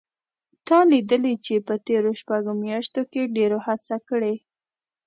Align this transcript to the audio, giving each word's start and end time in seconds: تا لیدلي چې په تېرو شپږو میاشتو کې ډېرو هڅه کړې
تا 0.67 0.77
لیدلي 0.91 1.35
چې 1.45 1.55
په 1.67 1.73
تېرو 1.87 2.11
شپږو 2.19 2.53
میاشتو 2.63 3.01
کې 3.11 3.21
ډېرو 3.35 3.57
هڅه 3.67 3.95
کړې 4.09 4.35